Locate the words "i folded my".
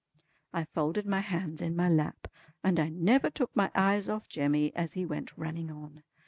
0.51-1.19